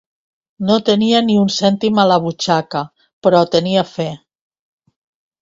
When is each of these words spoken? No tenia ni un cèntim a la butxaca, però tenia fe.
No 0.69 0.77
tenia 0.87 1.19
ni 1.25 1.35
un 1.41 1.51
cèntim 1.55 1.99
a 2.05 2.07
la 2.13 2.17
butxaca, 2.23 2.83
però 3.29 3.43
tenia 3.59 3.85
fe. 3.93 4.09